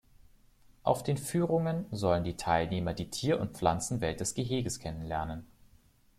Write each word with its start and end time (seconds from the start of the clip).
Auf 0.81 1.03
den 1.03 1.19
Führungen 1.19 1.85
sollen 1.91 2.23
die 2.23 2.35
Teilnehmer 2.35 2.95
die 2.95 3.11
Tier- 3.11 3.39
und 3.39 3.55
Pflanzenwelt 3.55 4.19
des 4.19 4.33
Geheges 4.33 4.79
kennenlernen. 4.79 5.45